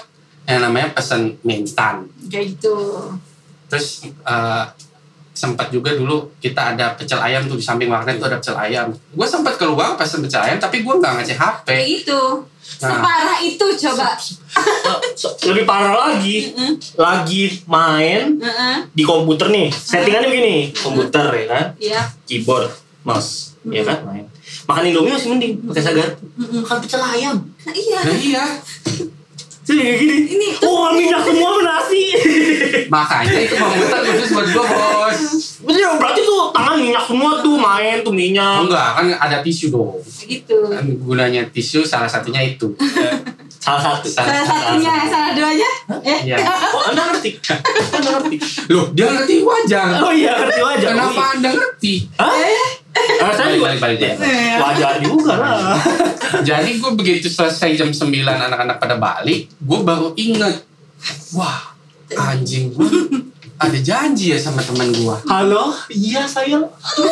[0.46, 2.76] yang namanya pesen mie instan Kayak gitu.
[3.66, 4.64] terus eh,
[5.36, 8.88] sempat juga dulu kita ada pecel ayam tuh di samping warnet tuh ada pecel ayam
[8.88, 12.20] gue sempat keluar pesen pecel ayam tapi gue nggak ngecek HP Kayak gitu.
[12.76, 12.88] Nah.
[12.90, 14.08] Separah itu coba.
[15.14, 16.50] So- lebih parah lagi,
[16.96, 18.76] lagi main Heeh.
[18.90, 19.70] di komputer nih.
[19.70, 22.02] Settingannya begini, komputer ya kan, Iya.
[22.26, 22.72] keyboard,
[23.06, 24.24] mouse, ya kan main.
[24.66, 26.08] Makan Indomie masih mending pakai sagar.
[26.34, 27.36] Makan pecel ayam.
[27.38, 28.00] Nah, iya.
[28.02, 28.44] nah iya
[29.66, 30.16] Jadi kayak gini.
[30.30, 32.02] Ini Oh, minyak semua nasi.
[32.86, 35.20] makanya itu komputer khusus buat gue bos
[35.58, 38.62] Berarti berarti tuh tangan minyak semua tuh main tuh minyak.
[38.62, 40.70] enggak kan ada tisu dong gitu.
[40.70, 42.70] kan gunanya tisu salah satunya itu
[43.58, 44.06] Salah satu.
[44.06, 45.70] Salah satunya, salah duanya.
[46.00, 46.20] Eh.
[46.24, 46.38] Iya.
[46.70, 47.34] Oh, Anda ngerti?
[47.90, 48.36] Anda ngerti?
[48.68, 50.88] loh dia ngerti wajar Oh iya, ngerti wajar.
[50.88, 52.30] kenapa anda ngerti Hah?
[53.16, 54.56] Ah, saya juga balik balik balik Eh.
[54.60, 55.76] wajar juga lah.
[56.42, 60.64] Jadi gue begitu selesai jam 9 anak-anak pada balik, gue baru inget,
[61.32, 61.74] wah
[62.14, 62.86] anjing gue
[63.56, 65.16] ada janji ya sama teman gue.
[65.26, 66.60] Halo, iya sayang.
[66.60, 67.08] Aduh,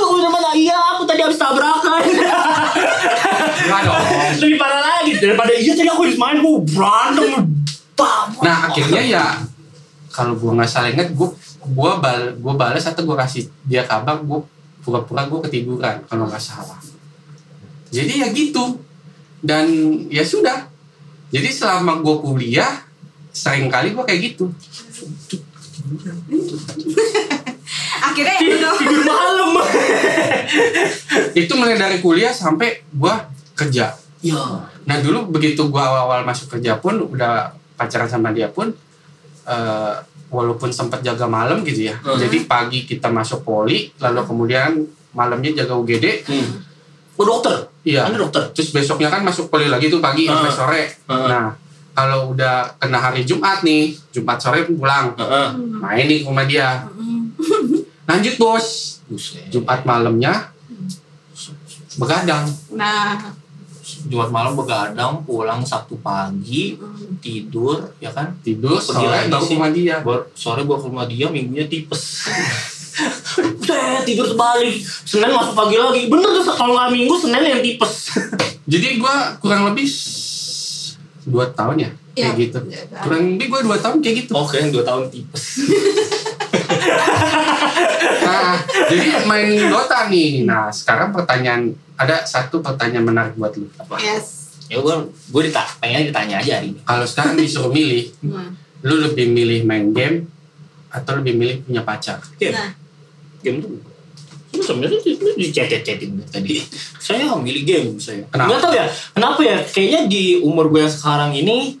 [0.00, 0.50] aku udah mana?
[0.56, 2.00] Iya, aku tadi habis tabrakan.
[2.00, 4.04] Enggak dong.
[4.40, 7.32] Lebih parah lagi daripada iya tadi aku habis main gue berantem.
[7.94, 8.26] Bam.
[8.40, 9.24] Nah akhirnya ya
[10.08, 11.28] kalau gue nggak salah inget, gue
[11.64, 14.40] gue bal gue balas atau gue kasih dia kabar, gue
[14.84, 16.78] pura-pura gue ketiduran kalau nggak salah.
[17.88, 18.78] Jadi ya gitu
[19.40, 19.66] dan
[20.12, 20.68] ya sudah.
[21.32, 22.84] Jadi selama gue kuliah
[23.34, 24.46] sering kali gue kayak gitu.
[28.04, 29.04] Akhirnya ya tidur, udah.
[29.08, 29.50] malam.
[31.40, 33.14] Itu mulai dari kuliah sampai gue
[33.56, 33.96] kerja.
[34.24, 34.40] Ya.
[34.84, 38.72] Nah dulu begitu gua awal-awal masuk kerja pun udah pacaran sama dia pun
[39.44, 39.94] eh,
[40.34, 41.94] walaupun sempat jaga malam gitu ya.
[42.02, 42.18] Hmm.
[42.18, 44.82] Jadi pagi kita masuk poli, lalu kemudian
[45.14, 46.26] malamnya jaga UGD.
[46.26, 46.48] Hmm.
[47.14, 47.70] Oh dokter?
[47.86, 48.10] Iya.
[48.10, 48.50] Anda dokter?
[48.50, 50.34] Terus besoknya kan masuk poli lagi tuh pagi Hmm.
[50.34, 50.82] sampai sore.
[51.06, 51.30] Hmm.
[51.30, 51.46] Nah
[51.94, 55.46] kalau udah kena hari Jumat nih, Jumat sore pulang, Heeh.
[55.78, 56.82] main nih ke rumah dia.
[58.04, 58.98] Lanjut bos.
[59.46, 60.50] Jumat malamnya
[61.94, 62.50] begadang.
[62.74, 63.14] Nah,
[64.04, 66.76] Jumat malam begadang, pulang Sabtu pagi,
[67.18, 68.36] tidur, ya kan?
[68.44, 69.96] Tidur Pergi sore baru ke rumah dia.
[70.36, 72.28] Sore bawa ke rumah dia, minggunya tipes.
[74.06, 74.76] Tidur sebalik.
[74.84, 76.06] Senin masuk pagi lagi.
[76.06, 78.12] Bener tuh, kalau nggak minggu, Senin yang tipes.
[78.72, 79.88] Jadi gua kurang lebih
[81.24, 82.36] dua tahun ya kayak Iya.
[82.36, 82.58] gitu.
[83.00, 84.32] Kurang lebih gua dua tahun kayak gitu.
[84.36, 85.44] Oke, yang dua tahun tipes.
[88.04, 88.56] Nah,
[88.88, 90.44] jadi main Dota nih.
[90.44, 93.66] Nah, sekarang pertanyaan ada satu pertanyaan menarik buat lu.
[93.78, 93.96] Apa?
[94.00, 94.42] yes.
[94.64, 94.96] Ya gue,
[95.28, 96.80] gue ditanya, pengen ditanya aja hari ini.
[96.82, 98.56] Kalau sekarang disuruh milih, Hmm.
[98.80, 100.24] lu lebih milih main game
[100.88, 102.16] atau lebih milih punya pacar?
[102.40, 102.72] Game, Nah,
[103.44, 103.76] game tuh.
[104.54, 106.62] Lu sebenarnya lu di chat chatin tadi.
[106.96, 108.24] Saya milih game saya.
[108.32, 108.48] Kenapa?
[108.48, 108.86] Nggak tahu ya.
[109.12, 109.56] Kenapa ya?
[109.60, 111.76] Kayaknya di umur gue sekarang ini,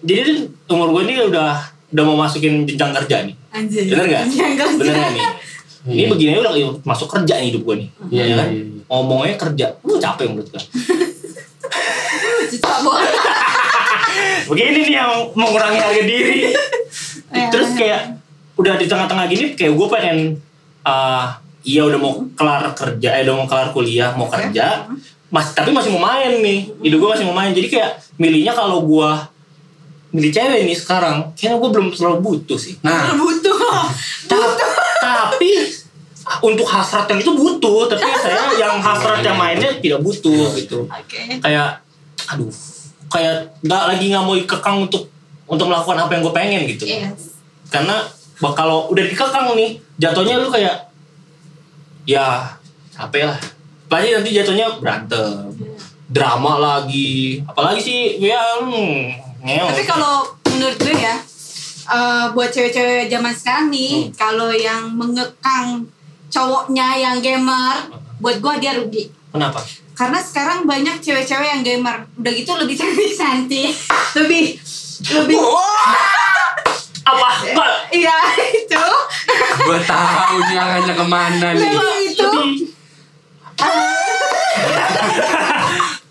[0.00, 1.50] jadi umur gue ini udah
[1.92, 3.36] udah mau masukin jenjang kerja nih.
[3.52, 3.82] Anjir.
[3.88, 4.44] Bener kerja.
[4.76, 5.24] Bener nggak nih?
[5.82, 6.08] Ini Iya.
[6.14, 6.52] begini udah
[6.86, 7.88] masuk kerja nih hidup gue nih.
[8.08, 8.48] Iya, Ya iya, kan?
[8.54, 8.62] iya.
[8.86, 9.66] Ngomongnya kerja.
[9.82, 10.62] Lu capek menurut gue.
[14.50, 16.52] Begini nih yang mengurangi harga diri.
[17.32, 18.20] Iya, Terus kayak
[18.60, 20.36] udah di tengah-tengah gini kayak gue pengen
[20.84, 21.24] uh,
[21.64, 24.86] iya udah mau kelar kerja, eh udah mau kelar kuliah, mau kerja.
[25.32, 26.68] Mas, tapi masih mau main nih.
[26.84, 27.56] Hidup gue masih mau main.
[27.56, 29.10] Jadi kayak milihnya kalau gue
[30.12, 32.76] milih cewek nih sekarang, kayaknya gue belum terlalu butuh sih.
[32.84, 33.56] Nah, butuh.
[34.30, 34.56] Ta-
[35.00, 35.50] tapi
[36.44, 40.84] untuk hasrat yang itu butuh, tapi saya yang hasrat yang mainnya tidak butuh gitu.
[40.86, 41.40] Oke.
[41.40, 41.80] Kayak
[42.28, 42.52] aduh,
[43.08, 45.08] kayak nggak lagi nggak mau dikekang untuk
[45.48, 46.84] untuk melakukan apa yang gue pengen gitu.
[46.86, 47.40] Yes.
[47.72, 48.04] Karena
[48.38, 50.92] bak- kalau udah dikekang nih, jatuhnya lu kayak
[52.04, 52.52] ya
[52.92, 53.38] capek lah.
[53.88, 55.52] Apalagi nanti jatuhnya berantem,
[56.08, 59.68] drama lagi, apalagi sih ya hmm, ngeong.
[59.68, 60.14] Tapi kalau
[60.48, 61.16] menurut gue ya,
[61.84, 64.14] eh, buat cewek-cewek zaman sekarang nih, Hmm.
[64.14, 65.86] kalau yang mengekang
[66.28, 69.10] cowoknya yang gamer, buat gua dia rugi.
[69.28, 69.60] Kenapa?
[69.92, 73.70] Karena sekarang banyak cewek-cewek yang gamer, udah gitu lebih cantik cantik,
[74.14, 74.56] lebih
[75.12, 75.36] lebih
[77.02, 77.28] Apa?
[77.90, 78.14] Iya
[78.54, 78.84] itu
[79.58, 81.66] Gue tahu dia arahnya ke mana nih.
[81.66, 82.30] lebih itu.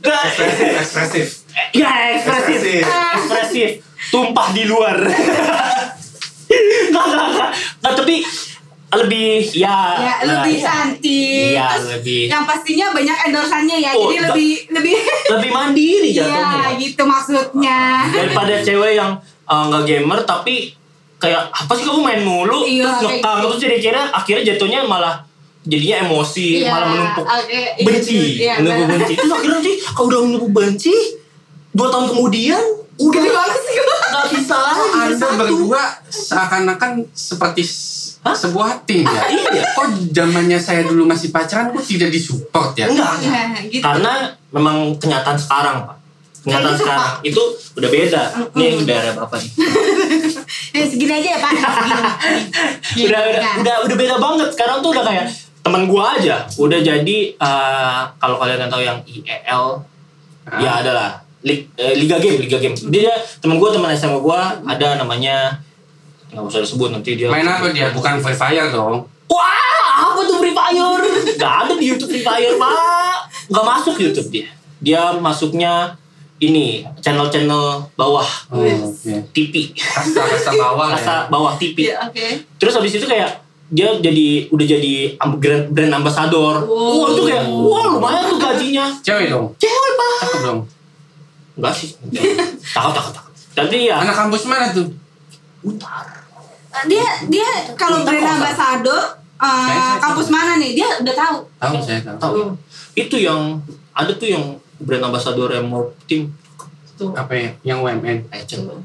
[0.01, 1.27] Ekspresif, ekspresif.
[1.71, 2.30] Ya ekspresif.
[2.79, 3.19] Ekspresif.
[3.19, 3.69] Ekspresif.
[4.07, 4.97] Tumpah di luar.
[6.51, 7.27] Enggak, enggak.
[7.81, 8.15] Enggak, tapi
[8.91, 10.67] lebih ya, ya nah, lebih iya.
[10.67, 11.51] cantik.
[11.55, 14.35] Iya, Terus lebih yang pastinya banyak endorsannya ya, Oh, jadi enggak.
[14.35, 14.95] lebih lebih
[15.31, 16.43] lebih mandiri jatuhnya.
[16.43, 17.79] Iya, gitu maksudnya.
[18.11, 19.15] Daripada cewek yang
[19.47, 20.75] uh, nggak gamer tapi
[21.21, 23.45] kayak apa sih kamu main mulu Iya, terus ngekang gitu.
[23.45, 25.21] terus jadi kira akhirnya jatuhnya malah
[25.61, 30.07] jadinya emosi Iya, malah menumpuk oke, iya, benci iya, menumpuk benci terus akhirnya nanti kalau
[30.09, 30.95] udah menumpuk benci
[31.71, 32.63] dua tahun kemudian
[32.97, 35.37] udah Gede banget sih nggak bisa lagi Anda bersatu.
[35.39, 37.63] berdua seakan-akan seperti
[38.21, 38.35] Hah?
[38.37, 39.23] sebuah tim ya.
[39.25, 39.65] Iya.
[39.73, 42.85] Kok zamannya saya dulu masih pacaran, kok tidak disupport ya?
[42.85, 43.45] enggak, enggak.
[43.57, 43.81] Iya, gitu.
[43.81, 44.13] karena
[44.49, 45.97] memang kenyataan sekarang pak
[46.41, 47.13] kenyataan gitu, sekarang Pak.
[47.23, 48.57] itu udah beda Mm-mm.
[48.57, 49.51] nih udah ada apa nih
[50.71, 51.51] Eh, segini aja ya Pak.
[51.53, 52.01] Segini.
[52.97, 53.05] Gini.
[53.07, 55.25] udah, udah udah udah beda banget sekarang tuh udah kayak
[55.61, 59.81] teman gua aja udah jadi eh, kalau kalian tahu yang IEL
[60.41, 60.57] Ah.
[60.57, 65.57] ya adalah liga game liga game dia teman gua teman SMA gua ada namanya
[66.29, 67.91] nggak usah disebut nanti dia Main apa dia?
[67.91, 69.03] Bukan Free Fire dong.
[69.25, 69.59] wah
[70.07, 70.95] apa tuh Free Fire
[71.33, 75.97] nggak ada di YouTube Free Fire pak nggak masuk YouTube dia dia masuknya
[76.37, 79.13] ini channel-channel bawah Oh, oke.
[79.29, 80.97] TV Kasta-kasta bawah lah ya.
[80.97, 82.27] rasa bawah TV Iya, oke.
[82.57, 83.29] Terus habis itu kayak
[83.69, 84.93] dia jadi udah jadi
[85.69, 86.65] brand ambassador.
[86.65, 86.97] Wow.
[86.97, 88.85] Wah itu kayak wah lumayan tuh gajinya.
[88.99, 89.53] Cewek dong.
[89.55, 90.17] Cewek pak.
[90.19, 90.59] Cakep dong.
[91.61, 91.89] Enggak sih.
[92.73, 93.33] Takut takut takut.
[93.53, 94.89] Tapi ya Anak kampus mana tuh?
[95.61, 96.09] utar.
[96.89, 97.45] Dia dia
[97.77, 100.73] kalau brand ambassador eh, saya kampus mana nih?
[100.73, 101.37] Dia udah tahu.
[101.61, 102.17] Tahu saya tahu.
[102.17, 102.33] Tahu.
[102.33, 102.45] ya?
[102.97, 103.61] Itu yang
[103.93, 106.33] ada tuh yang brand ambassador yang mau tim.
[106.97, 107.13] Tuh.
[107.13, 107.49] Apa ya?
[107.61, 108.17] Yang UMN.
[108.33, 108.65] Ecel.
[108.65, 108.81] Oh.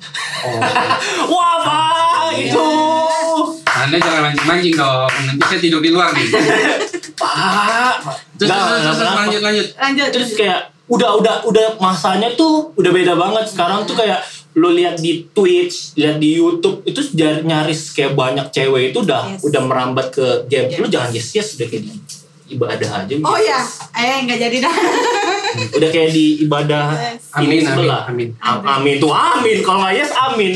[1.33, 2.69] Wah pak itu.
[3.65, 5.11] Anda jangan mancing-mancing dong.
[5.25, 6.27] Nanti saya tidur di luar nih.
[7.17, 7.97] Pak.
[8.37, 9.67] Terus, Nggak, terus, terus, nggak terus, lanjut, lanjut.
[9.81, 10.09] Lanjut.
[10.13, 14.23] terus kayak udah udah udah masanya tuh udah beda banget sekarang tuh kayak
[14.57, 17.05] lo lihat di Twitch, lihat di YouTube itu
[17.45, 19.45] nyaris kayak banyak cewek itu udah Yes.
[19.45, 20.73] udah merambat ke game.
[20.73, 20.81] Yeah.
[20.81, 21.93] Lu jangan yes yes udah kayak di
[22.49, 23.09] ibadah aja.
[23.09, 23.21] gitu.
[23.21, 23.59] Oh ya,
[23.93, 24.75] eh nggak jadi dah.
[25.77, 27.33] Udah kayak di ibadah Yes.
[27.39, 28.03] ini Amin, amin, sebelah.
[28.07, 28.29] amin.
[28.39, 29.59] Am- Amin tuh amin.
[29.61, 30.53] Kalau nggak yes amin.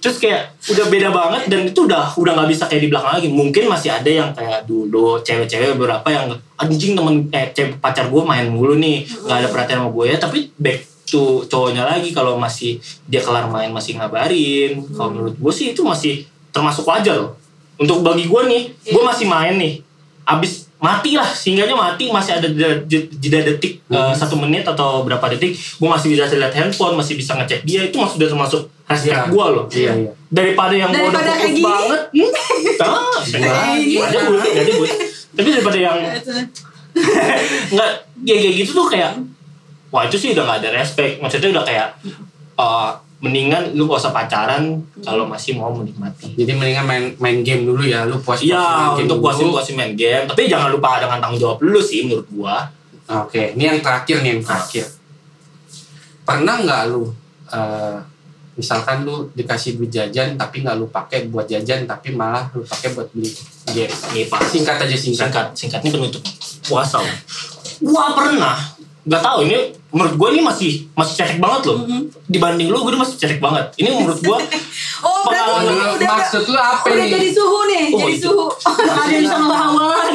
[0.00, 3.28] Terus kayak udah beda banget dan itu udah udah nggak bisa kayak di belakang lagi.
[3.28, 8.22] Mungkin masih ada yang kayak dulu cewek-cewek beberapa yang anjing temen eh cewek pacar gue
[8.22, 10.16] main mulu nih nggak ada perhatian sama gue ya.
[10.16, 14.80] Tapi back to cowoknya lagi kalau masih dia kelar main masih ngabarin.
[14.88, 17.36] Kalau menurut gue sih itu masih termasuk wajar loh.
[17.76, 19.80] Untuk bagi gue nih, gue masih main nih.
[20.22, 22.80] Abis mati lah, singgahnya mati masih ada jeda,
[23.20, 27.36] jeda detik eh, satu menit atau berapa detik, gue masih bisa lihat handphone, masih bisa
[27.36, 29.28] ngecek dia itu masih udah termasuk respect Iya.
[29.28, 29.64] gue loh.
[29.68, 30.10] Iya, iya.
[30.26, 31.62] Daripada yang gue udah fokus kayak gini.
[31.62, 33.96] banget, hmm, ah, Kayak gini.
[34.00, 34.90] ada bud, ada bud.
[35.30, 35.96] Tapi daripada yang
[37.74, 37.90] nggak
[38.20, 39.10] ya kayak gitu tuh kayak
[39.88, 41.88] wah itu sih udah nggak ada respect maksudnya udah kayak
[42.56, 42.90] eh,
[43.20, 46.32] mendingan lu gak usah pacaran kalau masih mau menikmati.
[46.32, 48.08] Jadi mendingan main main game dulu ya.
[48.08, 50.24] Lu puas Iya untuk puasin puasin main game.
[50.24, 52.72] Tapi jangan lupa dengan tanggung jawab lu sih menurut gua.
[53.10, 54.88] Oke, ini yang terakhir nih yang terakhir.
[56.24, 57.12] Pernah nggak lu
[57.52, 57.96] eh,
[58.56, 62.96] misalkan lu dikasih duit jajan tapi nggak lu pakai buat jajan tapi malah lu pakai
[62.96, 63.28] buat beli
[63.68, 63.92] game.
[64.16, 64.40] nih pak.
[64.48, 65.28] Singkat aja singkat.
[65.28, 65.46] singkat.
[65.52, 66.22] Singkat ini penutup.
[66.64, 67.04] Puasa
[67.84, 69.58] gua pernah nggak tahu ini
[69.90, 71.78] menurut gua ini masih masih cetek banget loh.
[72.26, 73.64] Dibanding lu gue masih cetek banget.
[73.74, 74.38] Ini menurut gua
[75.00, 75.92] Oh, berarti Pengalaman udah, lu.
[75.96, 77.10] udah, Maksud lu apa udah nih?
[77.10, 78.28] jadi suhu nih, Oh, jadi itu.
[78.28, 78.46] suhu.
[78.60, 80.14] Gak ada yang bisa ngelawan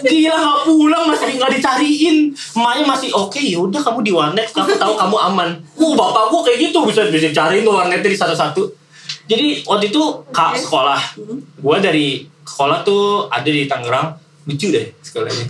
[0.00, 2.16] Gila gak pulang masih gak dicariin.
[2.52, 5.48] Emaknya masih oke ya udah kamu di warnet Aku tahu kamu aman.
[5.74, 8.62] Uh bapak gua kayak gitu Bisa bisa cariin tuh warnetnya di satu-satu.
[9.24, 10.98] Jadi waktu itu kak sekolah.
[11.56, 14.18] Gua dari sekolah tuh ada di Tangerang.
[14.44, 15.46] Lucu deh sekolahnya.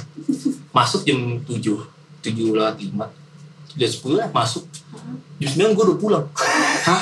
[0.70, 3.21] Masuk jam 7 7 lewat 5
[3.79, 4.65] Jam 10 lah masuk.
[5.39, 6.25] Jam 9 gua udah pulang.
[6.87, 7.01] Hah?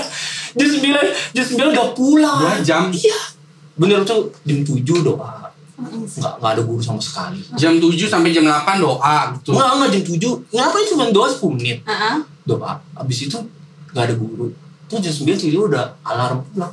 [0.58, 2.38] Jam 9 Jam 9 udah pulang.
[2.38, 2.86] Dua jam?
[2.94, 3.18] Iya.
[3.74, 5.50] Bener tuh jam 7 doa.
[5.74, 7.42] Nggak nggak ada guru sama sekali.
[7.58, 9.50] Jam 7 sampai jam 8 doa gitu.
[9.50, 11.78] nggak nggak jam 7 ngapain cuma doa 10 menit?
[11.82, 12.16] Heeh.
[12.46, 12.78] doa.
[12.94, 13.38] Abis itu
[13.90, 14.54] nggak ada guru.
[14.86, 16.70] Terus jam 9 tidur udah alarm pulang.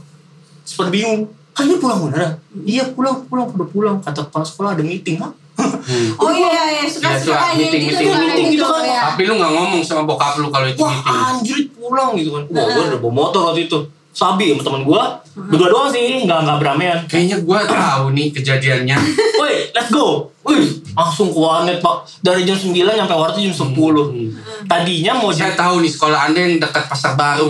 [0.62, 1.26] Sempat bingung.
[1.52, 2.38] Kan ini pulang beneran?
[2.64, 3.98] Iya pulang pulang udah pulang.
[4.06, 5.34] Kata kepala sekolah ada meeting Hah?
[5.62, 6.10] Hmm.
[6.18, 6.84] Oh iya iya, iya.
[6.86, 7.48] suka Iya, suka suka.
[7.50, 8.84] ya Meeting, gitu meeting, meeting gitu gitu kan.
[8.86, 9.02] ya.
[9.10, 11.18] Tapi lu nggak ngomong sama bokap lu kalau itu wah meeting.
[11.26, 13.80] anjir pulang gitu kan wah gue udah bawa motor waktu itu
[14.12, 15.02] Sabi sama temen gue.
[15.48, 17.00] Berdua doang sih, nggak nggak beramean.
[17.08, 18.98] Kayaknya gue tahu nih kejadiannya.
[19.40, 20.28] Woi, let's go.
[20.44, 21.96] Wih, langsung ke warnet pak.
[22.20, 23.72] Dari jam 9 sampai warnet jam 10.
[23.72, 24.28] Hmm.
[24.66, 25.64] Tadinya mau Saya jam...
[25.64, 27.48] tahu nih sekolah anda yang dekat pasar baru.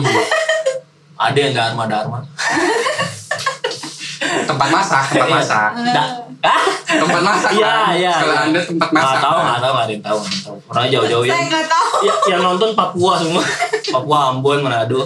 [1.17, 2.19] Ada yang Dharma-Dharma.
[4.43, 5.69] tempat masak, tempat masak.
[5.87, 6.09] Da- Hah?
[6.41, 7.93] Tempat masak Iya, kan?
[7.93, 8.13] iya.
[8.13, 8.45] Sekolah iya.
[8.45, 9.05] anda tempat masak.
[9.05, 9.43] Nggak tahu, kan?
[9.43, 10.57] nggak tahu, nggak ada yang tahu, nggak tahu.
[10.67, 11.31] Orang jauh-jauh ya.
[11.31, 11.93] Saya nggak tahu.
[12.01, 13.43] ya, yang nonton Papua semua
[13.93, 14.99] Papua Ambon Manado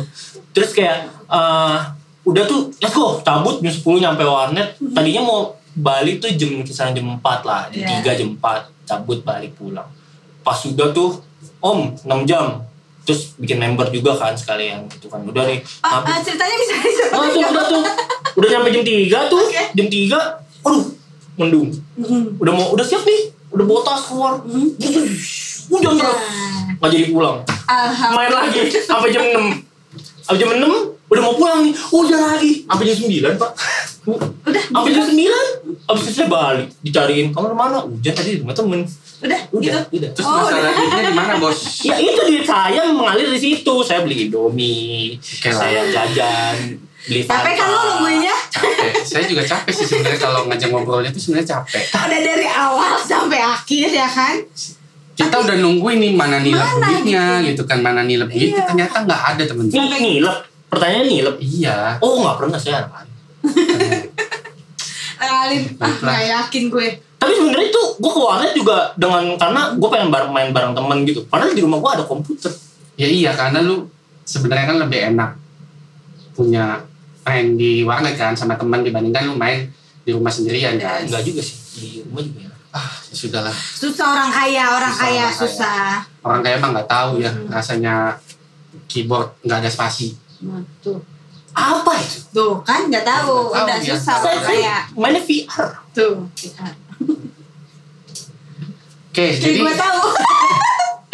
[0.49, 1.77] terus kayak eh
[2.23, 5.39] udah tuh let's go cabut jam 10 nyampe warnet tadinya mau
[5.75, 7.83] balik tuh jam kisaran jam 4 lah jam.
[8.01, 8.39] 3 jam 4
[8.85, 9.83] cabut balik pulang
[10.39, 11.19] pas sudah tuh
[11.59, 12.63] om 6 jam
[13.03, 17.03] terus bikin member juga kan sekalian gitu kan udah nih Ah, ah, ceritanya bisa bisa.
[17.11, 17.83] Oh, tuh, udah tuh
[18.33, 18.95] udah nyampe jam 3
[19.27, 19.63] tuh Oke.
[19.75, 20.15] jam 3
[20.63, 20.83] aduh
[21.35, 21.69] mendung.
[21.95, 22.35] Mm-mm.
[22.37, 23.31] udah mau udah siap nih.
[23.49, 24.33] Udah bawa tas keluar.
[24.41, 27.41] Hujan terus Nah, nggak jadi pulang.
[28.11, 28.69] Main lagi.
[28.69, 29.65] Sampai jam 6
[30.21, 30.61] sampai jam 6
[31.05, 31.73] udah mau pulang nih.
[31.73, 32.51] Hujan lagi.
[32.63, 33.51] Sampai jam 9 pak.
[34.45, 35.17] Udah, sampai jam 9
[35.85, 37.29] abis itu saya balik dicariin.
[37.29, 38.85] Kamu ke mana hujan tadi di rumah temen.
[39.15, 39.79] Udah, udah gitu.
[39.95, 40.09] udah.
[40.11, 40.73] Terus Oh, masalah udah.
[40.75, 41.59] duitnya di mana bos?
[41.81, 43.73] ya itu duit saya mengalir di situ.
[43.81, 45.53] Saya beli indomie lah.
[45.55, 48.35] saya jajan beli Capek kan lo nungguinnya?
[48.47, 48.91] Capek.
[49.01, 51.83] Saya juga capek sih sebenarnya kalau ngajak ngobrolnya itu sebenarnya capek.
[51.87, 54.35] Udah dari awal sampai akhir ya kan?
[55.13, 58.67] Kita udah nungguin nih mana nih Mana duitnya gitu kan mana nih lebih Iya.
[58.67, 59.87] ternyata nggak ada teman-teman.
[59.87, 60.37] nih nilep
[60.67, 61.77] pertanyaannya nilep Iya.
[61.99, 63.07] oh nggak pernah saya anak
[65.15, 66.87] Alin, ah nggak yakin gue.
[67.15, 70.97] tapi sebenarnya tuh gue ke warnet juga dengan karena gue pengen bareng main bareng temen
[71.01, 72.51] gitu padahal di rumah gue ada komputer
[72.95, 73.87] Ya iya karena lu
[74.21, 75.31] sebenarnya kan lebih enak
[76.31, 76.79] punya
[77.25, 79.65] main di warnet kan sama teman dibandingkan lu main
[79.99, 81.01] di rumah sendirian kan.
[81.01, 83.55] enggak juga sih di rumah juga ya Ah, ya sudahlah.
[83.55, 85.39] Susah orang kaya, orang Susah kaya orang kaya.
[85.39, 85.83] susah.
[86.19, 88.19] Orang kaya emang nggak tahu ya rasanya
[88.85, 90.11] keyboard nggak ada spasi.
[90.43, 90.99] Nah, tuh.
[91.55, 93.95] apa itu Tuh kan nggak tahu, udah dia.
[93.95, 94.75] susah saya orang kaya.
[94.93, 96.27] mainnya VR Tuh.
[99.07, 100.01] Oke, Jadi jadi gue tahu.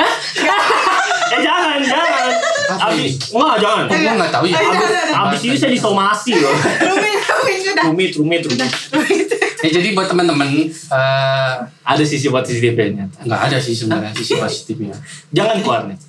[1.32, 2.28] eh jangan jangan
[2.92, 4.56] abis enggak jangan kok gua nggak tahu ya.
[4.56, 5.24] Abis, jangan, jangan.
[5.28, 7.84] abis ini saya disomasi loh Rumin, Rumin sudah.
[7.88, 9.28] rumit rumit rumit
[9.62, 11.54] Ya, jadi buat teman-teman eh,
[11.86, 14.98] ada sisi positifnya nggak ada sih sebenarnya sisi positifnya.
[15.30, 16.00] jangan ke warnet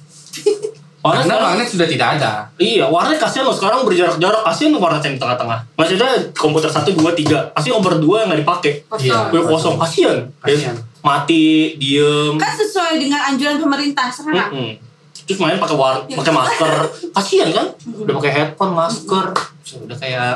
[1.03, 2.31] warnet Karena sekarang warnet sudah tidak ada.
[2.63, 5.59] Iya, warnet kasihan loh sekarang berjarak-jarak kasihan warnet yang di tengah-tengah.
[5.75, 8.73] Maksudnya komputer satu dua tiga, pasti nomor dua yang nggak dipakai.
[9.03, 9.35] Iya.
[9.35, 10.23] Gue kosong kasihan.
[10.39, 10.79] Kasihan.
[11.03, 12.39] Mati, diem.
[12.39, 14.55] Kan sesuai dengan anjuran pemerintah sekarang.
[14.55, 14.92] Mm-mm.
[15.23, 16.73] Terus main pakai war, pakai masker,
[17.11, 17.67] kasihan kan?
[17.89, 19.27] Udah pakai headphone, masker,
[19.81, 20.35] udah kayak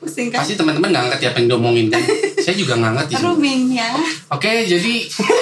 [0.00, 0.40] Pusing kan?
[0.40, 2.00] Pasti teman-teman nggak ngerti apa yang diomongin kan.
[2.44, 3.12] Saya juga nggak ngerti.
[3.12, 3.36] sebenarnya.
[3.36, 3.90] Rumin ya.
[4.32, 4.94] Oke, jadi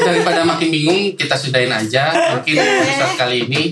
[0.03, 2.11] daripada makin bingung, kita sudahin aja.
[2.35, 3.63] Mungkin episode kali ini.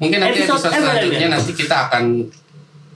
[0.00, 2.24] Mungkin nanti Episode- episode, selanjutnya nanti kita akan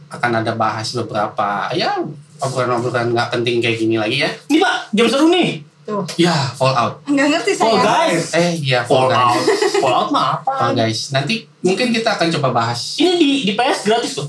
[0.09, 2.01] akan ada bahas beberapa ya
[2.41, 4.31] obrolan-obrolan nggak penting kayak gini lagi ya.
[4.49, 5.68] Ini pak, game seru nih.
[5.89, 6.05] Tuh.
[6.21, 7.01] Ya, Fallout.
[7.09, 8.13] Nggak ngerti Fall saya.
[8.13, 8.37] Guys.
[8.37, 9.41] Eh, iya Fall Fallout.
[9.41, 9.73] Guys.
[9.81, 10.77] Fallout mah Fall apa?
[10.77, 11.01] Guys.
[11.17, 13.01] Nanti mungkin kita akan coba bahas.
[13.01, 14.29] Ini di, di PS gratis loh.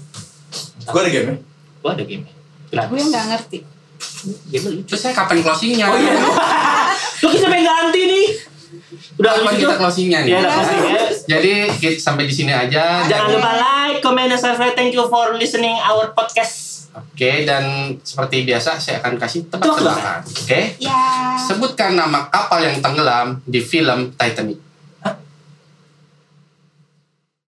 [0.88, 1.44] Gue ada game
[1.84, 2.24] Gua ada game
[2.72, 2.88] Gratis.
[2.88, 3.58] Gue nggak ngerti.
[4.48, 4.88] Game lucu.
[4.88, 5.86] Terus saya kapan closingnya?
[5.92, 6.16] Oh iya.
[7.28, 8.28] Loh kita pengen ganti nih.
[9.20, 10.32] Udah Kapan kita closingnya nih?
[10.32, 11.02] Iya, udah closing ya.
[11.28, 13.04] Jadi kita sampai di sini aja.
[13.04, 14.80] Jangan lupa like, comment, dan subscribe.
[14.80, 16.69] Thank you for listening our podcast.
[16.90, 20.20] Oke, dan seperti biasa saya akan kasih tebak Tebak-tebakan.
[20.26, 20.42] tebakan.
[20.46, 20.60] Oke.
[20.82, 21.02] Ya.
[21.38, 24.69] Sebutkan nama kapal yang tenggelam di film Titanic.